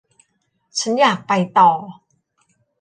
[0.79, 1.69] ฉันอยากไปต่อ